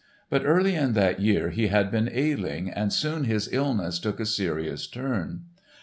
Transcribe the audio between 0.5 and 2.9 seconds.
in that year he had been ailing